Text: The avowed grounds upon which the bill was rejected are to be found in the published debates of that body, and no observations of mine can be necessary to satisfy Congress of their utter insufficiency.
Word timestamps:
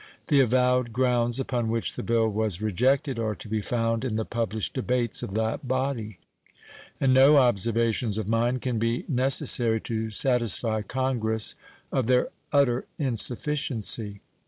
The 0.29 0.39
avowed 0.39 0.93
grounds 0.93 1.39
upon 1.39 1.69
which 1.69 1.93
the 1.93 2.01
bill 2.01 2.27
was 2.27 2.59
rejected 2.59 3.19
are 3.19 3.35
to 3.35 3.47
be 3.47 3.61
found 3.61 4.03
in 4.03 4.15
the 4.15 4.25
published 4.25 4.73
debates 4.73 5.21
of 5.21 5.35
that 5.35 5.67
body, 5.67 6.17
and 6.99 7.13
no 7.13 7.37
observations 7.37 8.17
of 8.17 8.27
mine 8.27 8.57
can 8.57 8.79
be 8.79 9.05
necessary 9.07 9.79
to 9.81 10.09
satisfy 10.09 10.81
Congress 10.81 11.53
of 11.91 12.07
their 12.07 12.29
utter 12.51 12.87
insufficiency. 12.97 14.21